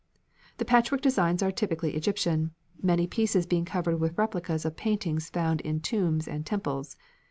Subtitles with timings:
[0.57, 5.61] The patchwork designs are typically Egyptian, many pieces being covered with replicas of paintings found
[5.63, 6.97] on tombs and temples.